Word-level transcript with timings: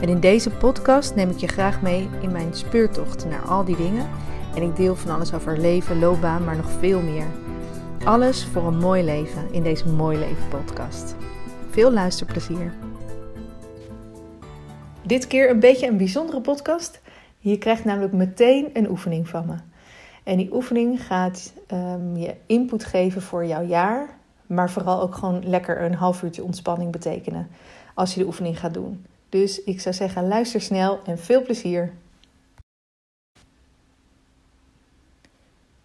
En 0.00 0.08
in 0.08 0.20
deze 0.20 0.50
podcast 0.50 1.14
neem 1.14 1.30
ik 1.30 1.36
je 1.36 1.48
graag 1.48 1.82
mee 1.82 2.08
in 2.20 2.32
mijn 2.32 2.54
speurtocht 2.54 3.24
naar 3.24 3.42
al 3.42 3.64
die 3.64 3.76
dingen. 3.76 4.08
En 4.54 4.62
ik 4.62 4.76
deel 4.76 4.96
van 4.96 5.14
alles 5.14 5.34
over 5.34 5.58
leven, 5.58 5.98
loopbaan, 5.98 6.44
maar 6.44 6.56
nog 6.56 6.70
veel 6.70 7.00
meer. 7.00 7.26
Alles 8.04 8.46
voor 8.46 8.66
een 8.66 8.78
mooi 8.78 9.02
leven 9.02 9.52
in 9.52 9.62
deze 9.62 9.88
Mooi 9.88 10.18
Leven 10.18 10.48
podcast. 10.48 11.16
Veel 11.70 11.92
luisterplezier. 11.92 12.72
Dit 15.02 15.26
keer 15.26 15.50
een 15.50 15.60
beetje 15.60 15.86
een 15.86 15.96
bijzondere 15.96 16.40
podcast. 16.40 17.00
Je 17.38 17.58
krijgt 17.58 17.84
namelijk 17.84 18.12
meteen 18.12 18.70
een 18.72 18.90
oefening 18.90 19.28
van 19.28 19.46
me. 19.46 19.54
En 20.24 20.36
die 20.36 20.54
oefening 20.54 21.06
gaat 21.06 21.52
um, 21.72 22.16
je 22.16 22.34
input 22.46 22.84
geven 22.84 23.22
voor 23.22 23.46
jouw 23.46 23.64
jaar, 23.64 24.08
maar 24.46 24.70
vooral 24.70 25.00
ook 25.00 25.14
gewoon 25.14 25.48
lekker 25.48 25.82
een 25.82 25.94
half 25.94 26.22
uurtje 26.22 26.44
ontspanning 26.44 26.92
betekenen 26.92 27.48
als 27.94 28.14
je 28.14 28.20
de 28.20 28.26
oefening 28.26 28.58
gaat 28.58 28.74
doen. 28.74 29.04
Dus 29.28 29.62
ik 29.62 29.80
zou 29.80 29.94
zeggen, 29.94 30.28
luister 30.28 30.60
snel 30.60 31.00
en 31.04 31.18
veel 31.18 31.42
plezier. 31.42 31.92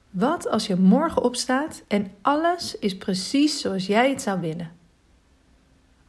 Wat 0.09 0.47
als 0.49 0.67
je 0.67 0.75
morgen 0.75 1.23
opstaat 1.23 1.83
en 1.88 2.11
alles 2.21 2.77
is 2.79 2.97
precies 2.97 3.61
zoals 3.61 3.85
jij 3.85 4.09
het 4.09 4.21
zou 4.21 4.39
willen? 4.39 4.71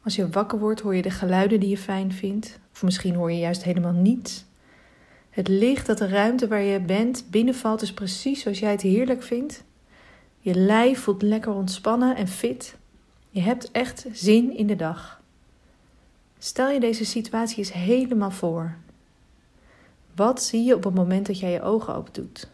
Als 0.03 0.15
je 0.15 0.29
wakker 0.29 0.59
wordt, 0.59 0.81
hoor 0.81 0.95
je 0.95 1.01
de 1.01 1.09
geluiden 1.09 1.59
die 1.59 1.69
je 1.69 1.77
fijn 1.77 2.11
vindt, 2.11 2.59
of 2.73 2.83
misschien 2.83 3.15
hoor 3.15 3.31
je 3.31 3.39
juist 3.39 3.63
helemaal 3.63 3.91
niets. 3.91 4.45
Het 5.29 5.47
licht 5.47 5.85
dat 5.85 5.97
de 5.97 6.07
ruimte 6.07 6.47
waar 6.47 6.61
je 6.61 6.79
bent 6.79 7.25
binnenvalt 7.29 7.81
is 7.81 7.93
precies 7.93 8.41
zoals 8.41 8.59
jij 8.59 8.71
het 8.71 8.81
heerlijk 8.81 9.23
vindt. 9.23 9.63
Je 10.39 10.55
lijf 10.55 10.99
voelt 10.99 11.21
lekker 11.21 11.53
ontspannen 11.53 12.15
en 12.15 12.27
fit. 12.27 12.75
Je 13.29 13.41
hebt 13.41 13.71
echt 13.71 14.05
zin 14.11 14.57
in 14.57 14.67
de 14.67 14.75
dag. 14.75 15.21
Stel 16.43 16.69
je 16.69 16.79
deze 16.79 17.05
situatie 17.05 17.57
eens 17.57 17.73
helemaal 17.73 18.31
voor. 18.31 18.75
Wat 20.15 20.43
zie 20.43 20.63
je 20.63 20.75
op 20.75 20.83
het 20.83 20.93
moment 20.93 21.25
dat 21.25 21.39
jij 21.39 21.51
je 21.51 21.61
ogen 21.61 21.95
open 21.95 22.13
doet? 22.13 22.47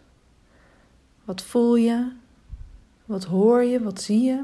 Wat 1.24 1.42
voel 1.42 1.76
je? 1.76 2.12
Wat 3.06 3.24
hoor 3.24 3.64
je? 3.64 3.84
Wat 3.84 4.02
zie 4.02 4.22
je? 4.22 4.44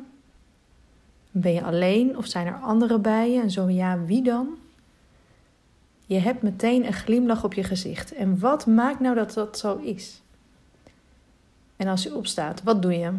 Ben 1.31 1.53
je 1.53 1.63
alleen 1.63 2.17
of 2.17 2.25
zijn 2.25 2.47
er 2.47 2.55
anderen 2.55 3.01
bij 3.01 3.31
je? 3.31 3.41
En 3.41 3.51
zo 3.51 3.69
ja, 3.69 3.99
wie 3.99 4.23
dan? 4.23 4.57
Je 6.05 6.19
hebt 6.19 6.41
meteen 6.41 6.85
een 6.85 6.93
glimlach 6.93 7.43
op 7.43 7.53
je 7.53 7.63
gezicht. 7.63 8.13
En 8.13 8.39
wat 8.39 8.65
maakt 8.65 8.99
nou 8.99 9.15
dat 9.15 9.33
dat 9.33 9.57
zo 9.57 9.77
is? 9.77 10.21
En 11.75 11.87
als 11.87 12.03
je 12.03 12.15
opstaat, 12.15 12.63
wat 12.63 12.81
doe 12.81 12.97
je? 12.97 13.11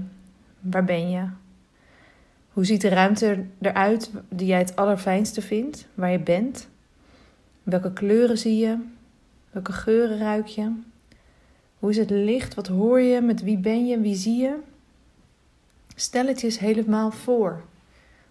Waar 0.60 0.84
ben 0.84 1.10
je? 1.10 1.28
Hoe 2.56 2.64
ziet 2.64 2.80
de 2.80 2.88
ruimte 2.88 3.44
eruit 3.60 4.10
die 4.28 4.46
jij 4.46 4.58
het 4.58 4.76
allerfijnste 4.76 5.42
vindt, 5.42 5.86
waar 5.94 6.10
je 6.10 6.18
bent? 6.18 6.68
Welke 7.62 7.92
kleuren 7.92 8.38
zie 8.38 8.56
je? 8.56 8.78
Welke 9.50 9.72
geuren 9.72 10.18
ruik 10.18 10.46
je? 10.46 10.72
Hoe 11.78 11.90
is 11.90 11.96
het 11.96 12.10
licht? 12.10 12.54
Wat 12.54 12.66
hoor 12.66 13.00
je? 13.00 13.20
Met 13.20 13.42
wie 13.42 13.58
ben 13.58 13.86
je? 13.86 14.00
Wie 14.00 14.14
zie 14.14 14.36
je? 14.36 14.56
Stel 15.94 16.26
het 16.26 16.40
je 16.40 16.46
eens 16.46 16.58
helemaal 16.58 17.10
voor, 17.10 17.62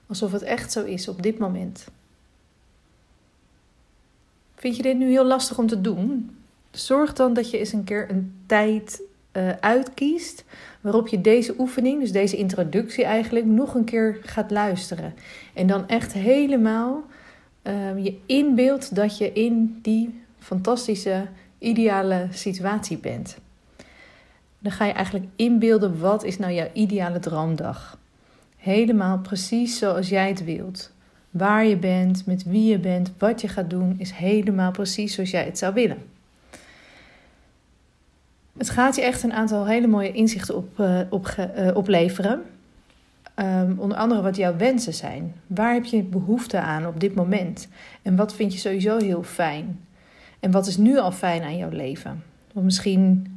alsof 0.08 0.32
het 0.32 0.42
echt 0.42 0.72
zo 0.72 0.84
is 0.84 1.08
op 1.08 1.22
dit 1.22 1.38
moment. 1.38 1.88
Vind 4.56 4.76
je 4.76 4.84
dit 4.84 4.98
nu 4.98 5.10
heel 5.10 5.26
lastig 5.26 5.58
om 5.58 5.68
te 5.68 5.82
doen? 5.82 6.38
Zorg 6.72 7.14
dan 7.14 7.34
dat 7.34 7.50
je 7.50 7.58
eens 7.58 7.74
een 7.74 7.84
keer 7.84 8.10
een 8.10 8.34
tijd 8.46 9.02
uh, 9.38 9.50
uitkiest 9.60 10.44
waarop 10.82 11.08
je 11.08 11.22
deze 11.22 11.56
oefening, 11.58 12.00
dus 12.00 12.12
deze 12.12 12.38
introductie 12.38 13.04
eigenlijk, 13.04 13.46
nog 13.46 13.76
een 13.76 13.84
keer 13.84 14.18
gaat 14.22 14.52
luisteren. 14.52 15.14
En 15.54 15.68
dan 15.68 15.88
echt 15.88 16.14
helemaal 16.14 17.04
uh, 17.64 18.04
je 18.04 18.18
inbeeldt 18.26 18.96
dat 18.96 19.18
je 19.18 19.34
in 19.34 19.80
die 19.82 20.22
fantastische, 20.40 21.28
ideale 21.60 22.28
situatie 22.32 22.98
bent. 22.98 23.38
Dan 24.60 24.72
ga 24.72 24.86
je 24.86 24.94
eigenlijk 24.94 25.26
inbeelden 25.36 26.00
wat 26.00 26.24
is 26.24 26.38
nou 26.38 26.54
jouw 26.54 26.70
ideale 26.74 27.20
droomdag. 27.20 27.98
Helemaal 28.58 29.20
precies 29.20 29.78
zoals 29.78 30.10
jij 30.10 30.28
het 30.28 30.44
wilt. 30.44 30.92
Waar 31.30 31.66
je 31.66 31.78
bent, 31.78 32.26
met 32.26 32.44
wie 32.44 32.70
je 32.70 32.80
bent, 32.80 33.12
wat 33.18 33.42
je 33.42 33.48
gaat 33.48 33.70
doen, 33.70 33.96
is 33.98 34.12
helemaal 34.12 34.72
precies 34.72 35.14
zoals 35.14 35.32
jij 35.32 35.46
het 35.46 35.58
zou 35.58 35.74
willen. 35.74 36.15
Het 38.58 38.70
gaat 38.70 38.96
je 38.96 39.02
echt 39.02 39.24
een 39.24 39.34
aantal 39.34 39.66
hele 39.66 39.88
mooie 39.88 40.12
inzichten 40.12 40.56
op, 40.56 40.80
uh, 40.80 41.00
op, 41.10 41.36
uh, 41.40 41.76
opleveren. 41.76 42.44
Um, 43.36 43.80
onder 43.80 43.98
andere 43.98 44.22
wat 44.22 44.36
jouw 44.36 44.56
wensen 44.56 44.94
zijn. 44.94 45.36
Waar 45.48 45.74
heb 45.74 45.86
je 45.86 46.04
behoefte 46.04 46.60
aan 46.60 46.88
op 46.88 47.00
dit 47.00 47.16
moment? 47.16 47.68
En 48.02 48.16
wat 48.16 48.36
vind 48.36 48.54
je 48.54 48.60
sowieso 48.60 48.98
heel 48.98 49.24
fijn? 49.24 49.80
En 50.40 50.52
wat 50.52 50.68
is 50.68 50.78
nu 50.78 50.98
al 50.98 51.12
fijn 51.12 51.44
aan 51.44 51.58
jouw 51.58 51.70
leven? 51.70 52.24
Want 52.54 52.66
misschien 52.66 53.28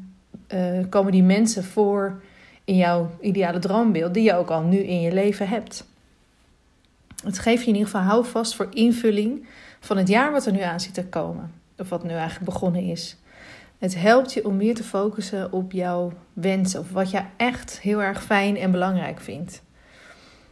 uh, 0.55 0.85
komen 0.89 1.13
die 1.13 1.23
mensen 1.23 1.65
voor 1.65 2.23
in 2.65 2.77
jouw 2.77 3.11
ideale 3.21 3.59
droombeeld 3.59 4.15
die 4.15 4.23
je 4.23 4.35
ook 4.35 4.51
al 4.51 4.63
nu 4.63 4.79
in 4.79 5.01
je 5.01 5.13
leven 5.13 5.49
hebt. 5.49 5.87
Het 7.25 7.39
geeft 7.39 7.63
je 7.63 7.69
in 7.69 7.75
ieder 7.75 7.91
geval 7.91 8.07
houvast 8.07 8.55
voor 8.55 8.69
invulling 8.71 9.47
van 9.81 9.97
het 9.97 10.09
jaar 10.09 10.33
wat 10.33 10.47
er 10.47 10.53
nu 10.53 10.61
aan 10.61 10.81
zit 10.81 10.95
te 10.95 11.05
komen. 11.05 11.53
Of 11.79 11.89
wat 11.89 12.05
nu 12.05 12.11
eigenlijk 12.11 12.45
begonnen 12.45 12.83
is. 12.83 13.17
Het 13.79 13.95
helpt 13.95 14.33
je 14.33 14.45
om 14.45 14.57
meer 14.57 14.75
te 14.75 14.85
focussen 14.85 15.53
op 15.53 15.73
jouw 15.73 16.13
wensen 16.33 16.81
of 16.81 16.91
wat 16.91 17.11
je 17.11 17.23
echt 17.37 17.81
heel 17.81 18.03
erg 18.03 18.23
fijn 18.23 18.57
en 18.57 18.71
belangrijk 18.71 19.21
vindt. 19.21 19.63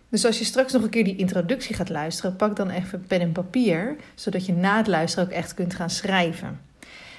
Dus 0.08 0.24
als 0.24 0.38
je 0.38 0.44
straks 0.44 0.72
nog 0.72 0.82
een 0.82 0.90
keer 0.90 1.04
die 1.04 1.16
introductie 1.16 1.74
gaat 1.74 1.88
luisteren, 1.88 2.36
pak 2.36 2.56
dan 2.56 2.70
even 2.70 3.04
pen 3.06 3.20
en 3.20 3.32
papier, 3.32 3.96
zodat 4.14 4.46
je 4.46 4.52
na 4.52 4.76
het 4.76 4.86
luisteren 4.86 5.28
ook 5.28 5.34
echt 5.34 5.54
kunt 5.54 5.74
gaan 5.74 5.90
schrijven. 5.90 6.60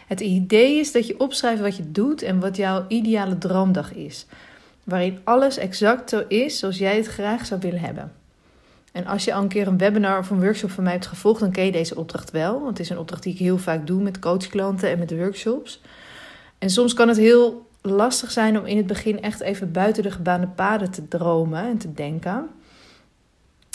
Het 0.08 0.20
idee 0.20 0.80
is 0.80 0.92
dat 0.92 1.08
je 1.08 1.20
opschrijft 1.20 1.62
wat 1.62 1.78
je 1.78 1.92
doet 1.92 2.22
en 2.22 2.40
wat 2.40 2.56
jouw 2.56 2.86
ideale 2.88 3.38
droomdag 3.38 3.94
is, 3.94 4.26
waarin 4.84 5.20
alles 5.24 5.58
exact 5.58 6.10
zo 6.10 6.24
is 6.28 6.60
zoals 6.60 6.78
jij 6.78 6.96
het 6.96 7.08
graag 7.08 7.46
zou 7.46 7.62
willen 7.62 7.80
hebben. 7.80 8.12
En 8.98 9.06
als 9.06 9.24
je 9.24 9.34
al 9.34 9.42
een 9.42 9.48
keer 9.48 9.68
een 9.68 9.78
webinar 9.78 10.20
of 10.20 10.30
een 10.30 10.42
workshop 10.42 10.72
van 10.72 10.84
mij 10.84 10.94
hebt 10.94 11.08
gevolgd, 11.08 11.40
dan 11.40 11.52
ken 11.52 11.66
je 11.66 11.72
deze 11.72 11.96
opdracht 11.96 12.32
wel. 12.32 12.54
Want 12.54 12.70
het 12.70 12.80
is 12.80 12.90
een 12.90 12.98
opdracht 12.98 13.24
die 13.24 13.34
ik 13.34 13.40
heel 13.40 13.58
vaak 13.58 13.88
doe 13.88 14.02
met 14.02 14.20
coachklanten 14.20 14.90
en 14.90 15.00
met 15.00 15.18
workshops. 15.18 15.82
En 16.58 16.70
soms 16.70 16.94
kan 16.94 17.08
het 17.08 17.18
heel 17.18 17.68
lastig 17.82 18.32
zijn 18.32 18.60
om 18.60 18.66
in 18.66 18.78
het 18.78 18.88
begin 18.88 19.22
echt 19.22 19.40
even 19.40 19.72
buiten 19.72 20.04
de 20.04 20.12
gebaande 20.12 20.48
paden 20.48 20.92
te 20.92 21.08
dromen 21.08 21.68
en 21.68 21.78
te 21.78 21.94
denken. 21.94 22.48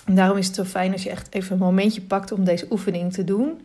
En 0.06 0.14
daarom 0.14 0.36
is 0.36 0.46
het 0.46 0.54
zo 0.54 0.64
fijn 0.64 0.92
als 0.92 1.02
je 1.02 1.10
echt 1.10 1.34
even 1.34 1.52
een 1.52 1.58
momentje 1.58 2.02
pakt 2.02 2.32
om 2.32 2.44
deze 2.44 2.66
oefening 2.70 3.12
te 3.12 3.24
doen. 3.24 3.60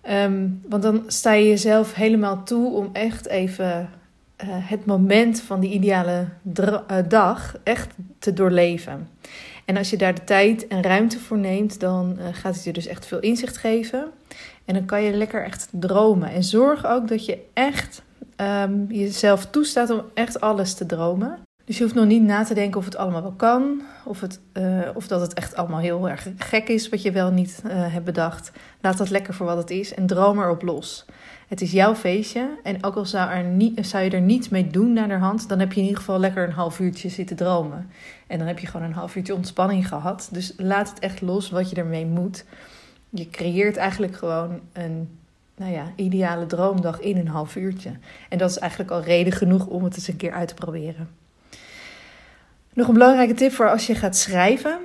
Ehm, 0.00 0.48
want 0.68 0.82
dan 0.82 1.04
sta 1.06 1.32
je 1.32 1.48
jezelf 1.48 1.94
helemaal 1.94 2.44
toe 2.44 2.72
om 2.72 2.90
echt 2.92 3.26
even 3.26 3.90
uh, 4.44 4.48
het 4.48 4.86
moment 4.86 5.40
van 5.40 5.60
die 5.60 5.70
ideale 5.70 6.26
uh, 6.60 6.74
dag 7.08 7.56
echt 7.62 7.90
te 8.18 8.32
doorleven. 8.32 9.08
En 9.70 9.76
als 9.76 9.90
je 9.90 9.96
daar 9.96 10.14
de 10.14 10.24
tijd 10.24 10.66
en 10.66 10.82
ruimte 10.82 11.18
voor 11.18 11.38
neemt, 11.38 11.80
dan 11.80 12.16
uh, 12.18 12.24
gaat 12.32 12.54
het 12.54 12.64
je 12.64 12.72
dus 12.72 12.86
echt 12.86 13.06
veel 13.06 13.20
inzicht 13.20 13.56
geven. 13.56 14.10
En 14.64 14.74
dan 14.74 14.84
kan 14.84 15.02
je 15.02 15.12
lekker 15.12 15.44
echt 15.44 15.68
dromen. 15.70 16.30
En 16.30 16.44
zorg 16.44 16.86
ook 16.86 17.08
dat 17.08 17.24
je 17.24 17.38
echt 17.52 18.02
um, 18.36 18.86
jezelf 18.88 19.46
toestaat 19.46 19.90
om 19.90 20.02
echt 20.14 20.40
alles 20.40 20.74
te 20.74 20.86
dromen. 20.86 21.38
Dus 21.70 21.78
je 21.78 21.84
hoeft 21.84 21.96
nog 21.96 22.06
niet 22.06 22.22
na 22.22 22.44
te 22.44 22.54
denken 22.54 22.78
of 22.78 22.84
het 22.84 22.96
allemaal 22.96 23.22
wel 23.22 23.32
kan, 23.32 23.82
of, 24.04 24.20
het, 24.20 24.40
uh, 24.52 24.88
of 24.94 25.06
dat 25.06 25.20
het 25.20 25.34
echt 25.34 25.56
allemaal 25.56 25.78
heel 25.78 26.08
erg 26.08 26.28
gek 26.36 26.68
is 26.68 26.88
wat 26.88 27.02
je 27.02 27.12
wel 27.12 27.30
niet 27.30 27.62
uh, 27.66 27.72
hebt 27.72 28.04
bedacht. 28.04 28.52
Laat 28.80 28.98
dat 28.98 29.10
lekker 29.10 29.34
voor 29.34 29.46
wat 29.46 29.56
het 29.56 29.70
is 29.70 29.94
en 29.94 30.06
droom 30.06 30.38
erop 30.38 30.62
los. 30.62 31.04
Het 31.48 31.60
is 31.60 31.72
jouw 31.72 31.94
feestje 31.94 32.58
en 32.62 32.84
ook 32.84 32.94
al 32.94 33.06
zou, 33.06 33.30
er 33.30 33.44
niet, 33.44 33.86
zou 33.86 34.04
je 34.04 34.10
er 34.10 34.20
niets 34.20 34.48
mee 34.48 34.66
doen 34.66 34.92
naar 34.92 35.08
de 35.08 35.14
hand, 35.14 35.48
dan 35.48 35.58
heb 35.58 35.72
je 35.72 35.80
in 35.80 35.86
ieder 35.86 35.98
geval 35.98 36.18
lekker 36.18 36.44
een 36.44 36.52
half 36.52 36.80
uurtje 36.80 37.08
zitten 37.08 37.36
dromen. 37.36 37.90
En 38.26 38.38
dan 38.38 38.46
heb 38.46 38.58
je 38.58 38.66
gewoon 38.66 38.86
een 38.86 38.92
half 38.92 39.16
uurtje 39.16 39.34
ontspanning 39.34 39.88
gehad. 39.88 40.28
Dus 40.32 40.54
laat 40.56 40.88
het 40.90 40.98
echt 40.98 41.20
los 41.20 41.50
wat 41.50 41.70
je 41.70 41.76
ermee 41.76 42.06
moet. 42.06 42.44
Je 43.10 43.28
creëert 43.28 43.76
eigenlijk 43.76 44.16
gewoon 44.16 44.60
een 44.72 45.08
nou 45.56 45.72
ja, 45.72 45.92
ideale 45.96 46.46
droomdag 46.46 47.00
in 47.00 47.16
een 47.16 47.28
half 47.28 47.56
uurtje. 47.56 47.90
En 48.28 48.38
dat 48.38 48.50
is 48.50 48.58
eigenlijk 48.58 48.90
al 48.90 49.02
reden 49.02 49.32
genoeg 49.32 49.66
om 49.66 49.84
het 49.84 49.96
eens 49.96 50.08
een 50.08 50.16
keer 50.16 50.32
uit 50.32 50.48
te 50.48 50.54
proberen. 50.54 51.19
Nog 52.80 52.88
een 52.88 52.94
belangrijke 52.94 53.34
tip 53.34 53.52
voor 53.52 53.70
als 53.70 53.86
je 53.86 53.94
gaat 53.94 54.16
schrijven. 54.16 54.78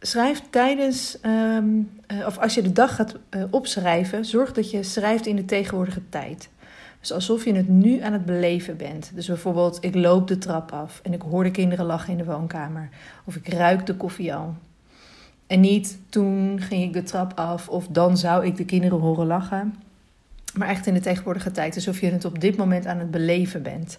schrijf 0.00 0.42
tijdens, 0.50 1.20
ehm, 1.20 1.64
eh, 2.06 2.26
of 2.26 2.38
als 2.38 2.54
je 2.54 2.62
de 2.62 2.72
dag 2.72 2.94
gaat 2.94 3.16
uh, 3.30 3.44
opschrijven, 3.50 4.24
zorg 4.24 4.52
dat 4.52 4.70
je 4.70 4.82
schrijft 4.82 5.26
in 5.26 5.36
de 5.36 5.44
tegenwoordige 5.44 6.00
tijd. 6.08 6.48
Dus 7.00 7.12
alsof 7.12 7.44
je 7.44 7.54
het 7.54 7.68
nu 7.68 8.00
aan 8.00 8.12
het 8.12 8.24
beleven 8.24 8.76
bent. 8.76 9.10
Dus 9.14 9.26
bijvoorbeeld, 9.26 9.78
ik 9.80 9.94
loop 9.94 10.28
de 10.28 10.38
trap 10.38 10.72
af 10.72 11.00
en 11.02 11.12
ik 11.12 11.22
hoor 11.22 11.44
de 11.44 11.50
kinderen 11.50 11.86
lachen 11.86 12.12
in 12.12 12.18
de 12.18 12.24
woonkamer. 12.24 12.88
Of 13.24 13.36
ik 13.36 13.48
ruik 13.48 13.86
de 13.86 13.94
koffie 13.94 14.34
al. 14.34 14.54
En 15.46 15.60
niet 15.60 15.98
toen 16.08 16.60
ging 16.60 16.82
ik 16.82 16.92
de 16.92 17.02
trap 17.02 17.32
af 17.34 17.68
of 17.68 17.86
dan 17.86 18.16
zou 18.16 18.46
ik 18.46 18.56
de 18.56 18.64
kinderen 18.64 18.98
horen 18.98 19.26
lachen. 19.26 19.74
Maar 20.54 20.68
echt 20.68 20.86
in 20.86 20.94
de 20.94 21.00
tegenwoordige 21.00 21.50
tijd, 21.50 21.74
alsof 21.74 22.00
je 22.00 22.10
het 22.10 22.24
op 22.24 22.40
dit 22.40 22.56
moment 22.56 22.86
aan 22.86 22.98
het 22.98 23.10
beleven 23.10 23.62
bent. 23.62 23.98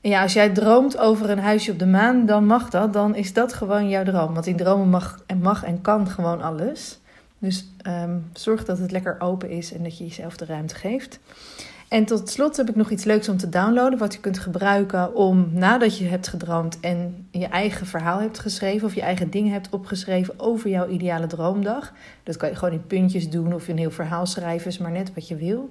Ja, 0.00 0.22
als 0.22 0.32
jij 0.32 0.50
droomt 0.50 0.98
over 0.98 1.30
een 1.30 1.38
huisje 1.38 1.72
op 1.72 1.78
de 1.78 1.86
maan, 1.86 2.26
dan 2.26 2.46
mag 2.46 2.70
dat. 2.70 2.92
Dan 2.92 3.14
is 3.14 3.32
dat 3.32 3.52
gewoon 3.52 3.88
jouw 3.88 4.04
droom. 4.04 4.34
Want 4.34 4.46
in 4.46 4.56
dromen 4.56 4.88
mag 4.88 5.22
en, 5.26 5.38
mag 5.38 5.64
en 5.64 5.80
kan 5.80 6.08
gewoon 6.08 6.42
alles. 6.42 6.98
Dus 7.38 7.66
um, 7.86 8.30
zorg 8.32 8.64
dat 8.64 8.78
het 8.78 8.90
lekker 8.90 9.16
open 9.18 9.50
is 9.50 9.72
en 9.72 9.82
dat 9.82 9.98
je 9.98 10.04
jezelf 10.04 10.36
de 10.36 10.44
ruimte 10.44 10.74
geeft. 10.74 11.18
En 11.88 12.04
tot 12.04 12.30
slot 12.30 12.56
heb 12.56 12.68
ik 12.68 12.76
nog 12.76 12.90
iets 12.90 13.04
leuks 13.04 13.28
om 13.28 13.36
te 13.36 13.48
downloaden, 13.48 13.98
wat 13.98 14.12
je 14.12 14.20
kunt 14.20 14.38
gebruiken 14.38 15.14
om 15.14 15.48
nadat 15.52 15.98
je 15.98 16.04
hebt 16.04 16.28
gedroomd 16.28 16.80
en 16.80 17.26
je 17.30 17.46
eigen 17.46 17.86
verhaal 17.86 18.20
hebt 18.20 18.38
geschreven 18.38 18.86
of 18.86 18.94
je 18.94 19.00
eigen 19.00 19.30
dingen 19.30 19.52
hebt 19.52 19.68
opgeschreven 19.70 20.34
over 20.36 20.70
jouw 20.70 20.88
ideale 20.88 21.26
droomdag. 21.26 21.92
Dat 22.22 22.36
kan 22.36 22.48
je 22.48 22.54
gewoon 22.54 22.74
in 22.74 22.86
puntjes 22.86 23.30
doen 23.30 23.54
of 23.54 23.68
een 23.68 23.78
heel 23.78 23.90
verhaal 23.90 24.26
schrijven, 24.26 24.70
is 24.70 24.78
maar 24.78 24.90
net 24.90 25.14
wat 25.14 25.28
je 25.28 25.36
wil. 25.36 25.68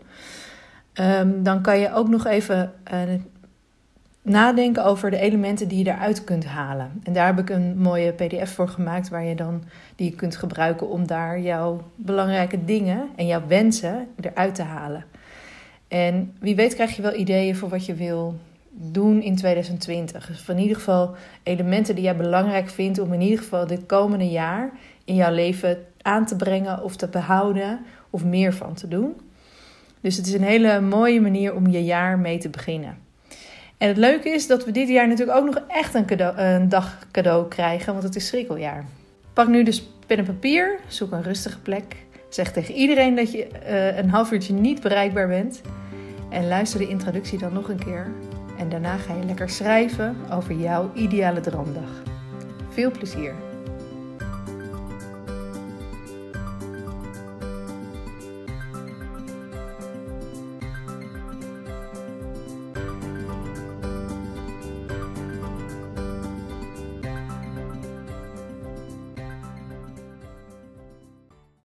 Um, 0.99 1.43
dan 1.43 1.61
kan 1.61 1.79
je 1.79 1.93
ook 1.93 2.09
nog 2.09 2.25
even 2.25 2.73
uh, 2.93 2.99
nadenken 4.25 4.85
over 4.85 5.11
de 5.11 5.19
elementen 5.19 5.67
die 5.67 5.83
je 5.83 5.91
eruit 5.91 6.23
kunt 6.23 6.45
halen. 6.45 7.01
En 7.03 7.13
daar 7.13 7.25
heb 7.25 7.39
ik 7.39 7.49
een 7.49 7.77
mooie 7.77 8.11
PDF 8.11 8.53
voor 8.53 8.67
gemaakt 8.67 9.09
waar 9.09 9.25
je 9.25 9.35
dan 9.35 9.63
die 9.95 10.09
je 10.09 10.15
kunt 10.15 10.35
gebruiken 10.35 10.89
om 10.89 11.07
daar 11.07 11.39
jouw 11.39 11.81
belangrijke 11.95 12.65
dingen 12.65 13.09
en 13.15 13.27
jouw 13.27 13.47
wensen 13.47 14.07
eruit 14.21 14.55
te 14.55 14.63
halen. 14.63 15.05
En 15.87 16.33
wie 16.39 16.55
weet 16.55 16.73
krijg 16.73 16.95
je 16.95 17.01
wel 17.01 17.15
ideeën 17.15 17.55
voor 17.55 17.69
wat 17.69 17.85
je 17.85 17.93
wil 17.93 18.35
doen 18.69 19.21
in 19.21 19.35
2020. 19.35 20.27
Dus 20.27 20.47
in 20.47 20.59
ieder 20.59 20.75
geval 20.75 21.15
elementen 21.43 21.95
die 21.95 22.03
jij 22.03 22.15
belangrijk 22.15 22.69
vindt 22.69 22.99
om 22.99 23.13
in 23.13 23.21
ieder 23.21 23.39
geval 23.39 23.67
dit 23.67 23.85
komende 23.85 24.29
jaar 24.29 24.71
in 25.03 25.15
jouw 25.15 25.33
leven 25.33 25.77
aan 26.01 26.25
te 26.25 26.35
brengen 26.35 26.83
of 26.83 26.95
te 26.95 27.07
behouden 27.07 27.79
of 28.09 28.23
meer 28.23 28.53
van 28.53 28.73
te 28.73 28.87
doen. 28.87 29.13
Dus 30.01 30.17
het 30.17 30.27
is 30.27 30.33
een 30.33 30.43
hele 30.43 30.81
mooie 30.81 31.21
manier 31.21 31.55
om 31.55 31.67
je 31.67 31.83
jaar 31.83 32.19
mee 32.19 32.37
te 32.37 32.49
beginnen. 32.49 32.97
En 33.77 33.87
het 33.87 33.97
leuke 33.97 34.29
is 34.29 34.47
dat 34.47 34.65
we 34.65 34.71
dit 34.71 34.89
jaar 34.89 35.07
natuurlijk 35.07 35.37
ook 35.37 35.45
nog 35.45 35.59
echt 35.67 35.93
een, 35.93 36.05
cadeau, 36.05 36.37
een 36.37 36.69
dag 36.69 36.99
cadeau 37.11 37.47
krijgen, 37.47 37.91
want 37.91 38.03
het 38.03 38.15
is 38.15 38.27
schrikkeljaar. 38.27 38.85
Pak 39.33 39.47
nu 39.47 39.63
dus 39.63 39.89
pen 40.07 40.17
en 40.17 40.25
papier, 40.25 40.79
zoek 40.87 41.11
een 41.11 41.23
rustige 41.23 41.59
plek. 41.59 41.95
Zeg 42.29 42.51
tegen 42.51 42.73
iedereen 42.73 43.15
dat 43.15 43.31
je 43.31 43.47
uh, 43.67 43.97
een 43.97 44.09
half 44.09 44.31
uurtje 44.31 44.53
niet 44.53 44.81
bereikbaar 44.81 45.27
bent. 45.27 45.61
En 46.29 46.47
luister 46.47 46.79
de 46.79 46.87
introductie 46.87 47.37
dan 47.37 47.53
nog 47.53 47.69
een 47.69 47.83
keer. 47.83 48.11
En 48.57 48.69
daarna 48.69 48.97
ga 48.97 49.13
je 49.13 49.25
lekker 49.25 49.49
schrijven 49.49 50.15
over 50.31 50.55
jouw 50.55 50.91
ideale 50.93 51.39
droomdag. 51.39 52.03
Veel 52.69 52.91
plezier! 52.91 53.44